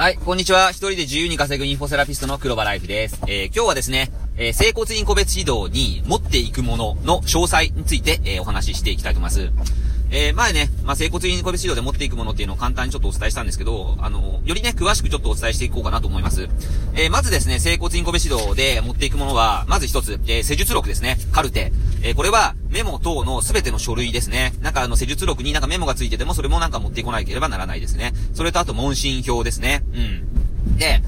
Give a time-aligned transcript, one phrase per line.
[0.00, 0.70] はい、こんにちは。
[0.70, 3.20] 一人で自由に稼ぐインフォセラピストの黒場ライフです。
[3.26, 9.50] えー今日はですね、えー整骨院個別指導に持っていくものの詳細について、えーお話ししていきたいと思います。
[10.10, 16.48] えー前ね、まあ、整骨院個別指導で持っていくものっていうのを簡単にちょっとお伝えしたんですけど、あの、よりね、詳しくちょっとお伝えしていこうかなと思います。
[16.94, 21.18] えーまずですね、整骨院個別指導で持っていくものは、まず一つ、えー施術録ですね。
[21.30, 21.72] カルテ。
[22.02, 24.54] えーこれは、メモ等のすべての書類ですね。
[24.62, 28.12] なんかあの、施術録になんかメモがついてても、それもなんか持ってこなければならないですね。
[28.34, 29.82] それとあと、問診票ですね。
[29.92, 30.76] うん。
[30.76, 31.02] で、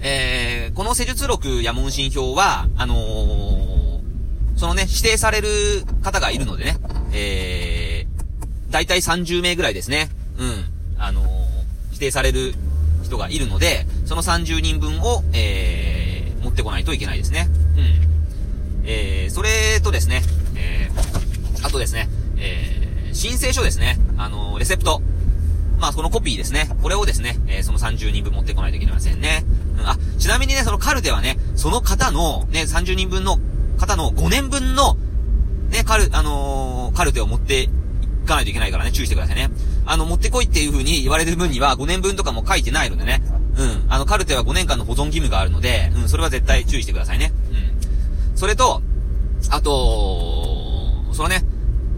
[0.00, 3.96] えー、この施術録や問診票は、あのー
[4.56, 5.48] そのね、指定される
[6.02, 6.78] 方がいるのでね、
[7.12, 10.08] えー、だいたい30名ぐらいですね。
[10.38, 10.64] うん。
[10.98, 11.26] あのー
[11.92, 12.52] 指定される
[13.04, 17.48] 人がいるので、その30人分を、えー、持ってこないといけないですね。
[17.76, 18.15] うん。
[18.86, 20.22] えー、それとですね、
[20.56, 22.08] えー、あとですね、
[22.38, 23.98] えー、申請書ですね。
[24.16, 25.02] あのレセプト。
[25.78, 26.70] まあ、このコピーですね。
[26.82, 29.44] これをですね、えーその30人分持ってこないといけませんね。
[29.78, 33.38] うん、あ、ちなみにね、そのカルテはね、その方の、ね、30人分の
[33.76, 34.96] 方の5年分の、
[35.70, 37.68] ね、カル、あのーカルテを持ってい
[38.26, 39.50] かないといけないからね、注意してくださいね。
[39.84, 43.22] あの、持ってこいっていう風に言われる分には5年分とかも書いてないのでね。
[43.56, 43.86] うん。
[43.88, 47.32] あの、カルテは5年間の保存義務があるので、うん、それは絶対注意してくださいね。
[47.50, 47.65] うん。
[48.36, 48.82] それと、
[49.50, 51.42] あと、そのね、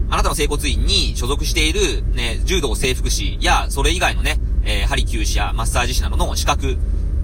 [0.09, 6.77] あなたの整骨院に所属している、ね、柔道整復師や、それ以外のね、えー、針灸師やマッサージ師などの資格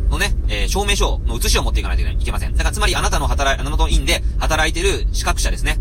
[0.09, 2.51] のね、えー、証明書の写しを持っていかないといけません。
[2.51, 5.79] だからつまりあなたの働い、あなたの院で働いてる資格者ですね。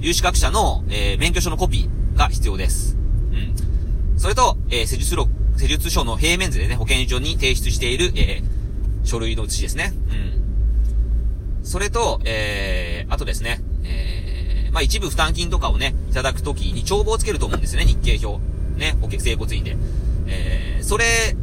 [0.00, 2.96] 有資格者の、えー、免許証のコピーが必要です。
[3.32, 4.18] うん。
[4.18, 9.92] それと、えー、施術録、施術書の平面図でね、保健所に提出している、えー、書類の写しですね。
[10.10, 10.35] うん。
[11.66, 18.40] それと、えー、あとですね、えー、まあ、一部負担金とかをね、いただくときに帳簿をつけると思うんですね、日経表。
[18.78, 19.76] ね、保険整骨院で。
[20.28, 21.34] えー、それ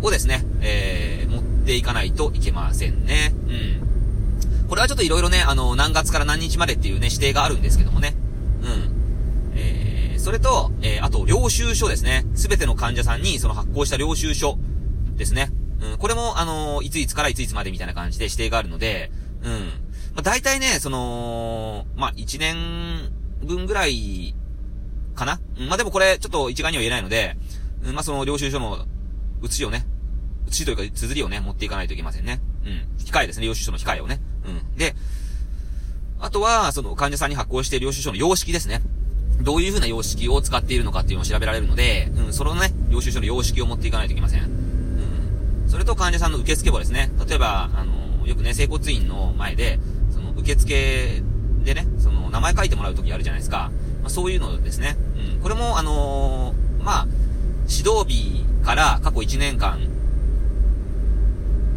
[0.00, 3.34] をですね、えー、持っていかないといけませんね。
[3.48, 4.68] うん。
[4.68, 8.14] これはちょっといろいろね、あの、何月から何日までっていうね、指定があるんですけどもね。
[8.62, 9.56] うん。
[9.56, 12.24] えー、それと、えー、あと、領収書ですね。
[12.36, 14.56] すべての患者さんにその発行した領収書
[15.16, 15.50] ですね。
[15.80, 19.10] うん、これも、あのいついつからいついつまでみたいな感じで指定があるので、
[19.42, 19.52] うん。
[20.14, 23.12] まあ、大体ね、その、まあ、1年
[23.44, 24.34] 分ぐらい、
[25.14, 25.40] かな？
[25.58, 27.36] うん、まあ、でもこれ、ちょっと一概には言えないので、
[27.84, 28.86] うん、まあ、その領収書の
[29.42, 29.86] 写しをね、
[30.48, 32.40] 写しというか、綴りをね、持っていかないといけませんね。
[32.64, 33.04] うん。
[33.04, 34.20] 控えですね、領収書の控えをね。
[34.46, 34.76] うん。
[34.76, 34.94] で、
[36.18, 38.80] あとは、その患者さんに発行している領収書の様式ですね。
[39.42, 44.50] どういう風な様式を使っているのかっていうのを調べられるので、うん、そのね、領収書の様式を持っていかないといけません。
[45.76, 47.10] それと患者さんの受付簿ですね。
[47.28, 49.78] 例えば、あの、よくね、整骨院の前で、
[50.10, 51.22] その受付
[51.64, 53.70] でね、その名前書いてもらうときあるじゃないですか。
[54.00, 54.96] まあ、そういうのですね。
[55.34, 55.42] うん。
[55.42, 57.06] これも、あのーまあ、
[57.68, 59.78] 指導日から過去1年間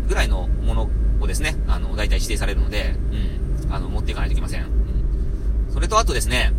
[0.08, 0.90] ぐらいのもの
[1.20, 2.96] をですね、あの、大体指定されるので、
[3.68, 3.74] うん。
[3.74, 4.62] あの、持っていかないといけません。
[4.62, 4.66] う
[5.72, 5.74] ん。
[5.74, 6.54] それとあとですね、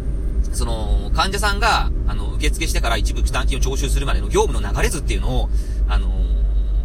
[0.52, 5.48] その、患者さんが、あの、受付してから一部負担金を徴収するまでの業務の流れ図っていうのを、
[5.88, 6.29] あのー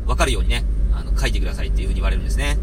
[0.06, 2.58] わかるようにね、あの、書いてくださいっていうふうに言われるんですね。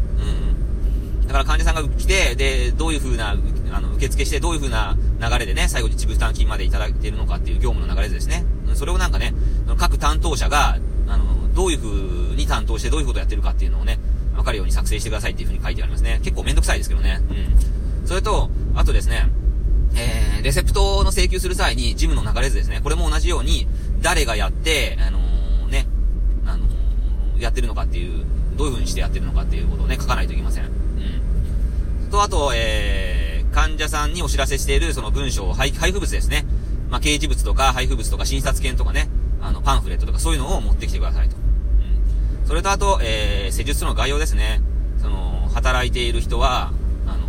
[1.21, 1.27] うん。
[1.27, 3.35] だから患者さんが来て、で、どういうふうな、
[3.71, 8.45] あの、受付してどういうふうな流れでね、最後に一部負担金までいただいているのかっていう業務の流れですね。
[8.47, 9.33] うんそれをなんかね、
[9.77, 10.77] 各担当者が、
[11.07, 13.99] あの、どういうふうに担当してどういうことをやってるかっていうのをね、
[14.35, 16.19] わかるように作成してくださいっていうふうに書いてありますね。
[16.23, 17.21] 結構めんどくさいですけどね。
[17.29, 18.07] うん。
[18.07, 19.29] それと、あとですね、
[19.95, 22.81] えー、レセプトの請求する際に、ジムの流れ図ですね。
[22.81, 23.67] これも同じように、
[24.01, 25.32] 誰がやって、あのーね、あのー
[27.43, 30.65] やってるのかっていう、どういう風にしてやってるのかっていうことをね、書かないといけません。
[30.65, 32.09] うん。
[32.09, 36.45] と、あと、えー、患者さんにお知らせしている、その文章、配配布物ですね。
[36.89, 39.09] まあ、掲示物とか、配布物とか、診察券とかね、
[39.41, 41.35] あの、パンフレットとか、そういうのを持ってきてくださいと。
[41.35, 42.47] うん。
[42.47, 44.61] それと、あと、えー、施術の概要ですね。
[45.01, 46.71] その、働いている人は、
[47.07, 47.27] あの、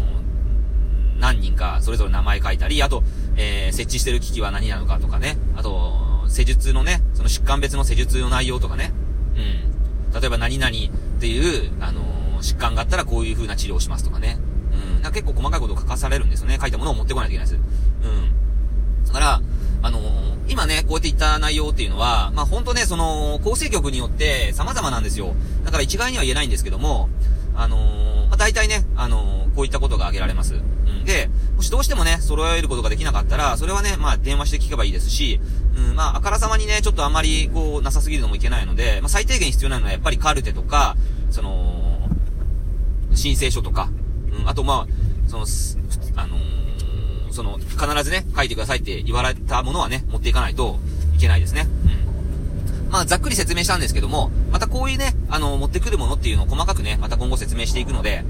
[1.19, 3.03] 何人かそれぞれ名前書いたり、あと、
[3.37, 5.37] えー、設置してる機器は何なのかとかね。
[5.57, 8.93] あと、施術のね、その疾患別の施術の内容とかね。
[9.37, 9.74] うん。
[10.19, 14.39] 例えば何々っていう、あのー疾患があったらこういう風な治療をしますとかね。
[14.71, 15.03] うん。
[15.03, 16.59] なんか結構細かいことを書かされるんですよね。
[16.61, 17.61] 書いたものを持ってこないといけないです。
[18.03, 19.07] うん。
[19.07, 19.41] だから、
[19.83, 25.35] あのー今ね、こうやって言った内容っていうのは、まあ、ほんとね、その、構成局によって様々なんですよ。
[25.65, 27.09] だから一概には言えないんですけども、
[27.57, 30.61] あのーまあ、大体ね、あのこういったことが挙げられます。
[31.05, 35.41] で、もしどうしてもね、揃えることができなかったら、それはね、まあ、電話して聞けばいいですし、
[35.77, 40.97] うん、まあ、あからさまにね、ちょっとあまり、こう、なさすぎるのもいけないので、まあ、最低限必要なのは、やっぱりカルテとか、
[41.31, 42.09] その、
[43.15, 43.91] 申請書とか、
[44.39, 45.47] うん、あと、まあ、その、
[46.17, 50.79] あのー、その、必ずね、書いてくださいって言われたものはね、持っていかないと
[51.17, 51.67] いけないですね。
[52.87, 52.91] うん。
[52.91, 58.25] まあ、ざっくり説明したんですけども、またこういうね、あの、持ってくるものっていうのを細かくね、また今後説明していくので、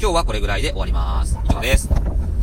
[0.00, 1.36] 今日はこれぐらいで終わります。
[1.44, 1.88] 以上です。